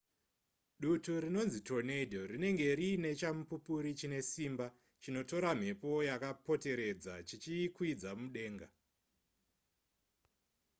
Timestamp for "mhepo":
5.59-5.89